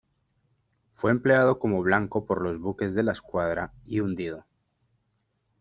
Fue 0.95 1.11
empleado 1.11 1.59
como 1.59 1.83
blanco 1.83 2.25
por 2.25 2.41
los 2.41 2.59
buques 2.59 2.95
de 2.95 3.03
la 3.03 3.11
Escuadra 3.11 3.71
y 3.85 3.99
hundido. 3.99 4.45